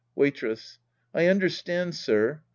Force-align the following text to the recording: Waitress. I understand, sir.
Waitress. 0.15 0.79
I 1.13 1.27
understand, 1.27 1.93
sir. 1.93 2.41